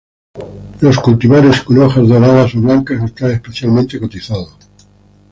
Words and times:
Los 0.79 0.97
cultivares 0.97 1.61
con 1.61 1.77
hojas 1.79 2.07
doradas 2.07 2.55
o 2.55 2.59
blancas 2.61 3.03
están 3.03 3.29
especialmente 3.33 3.99
cotizados. 3.99 4.57